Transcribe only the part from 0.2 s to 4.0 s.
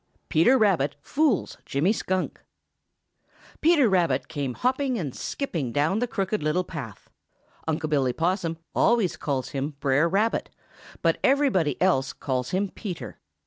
PETER RABBIT FOOLS JIMMY SKUNK |PETER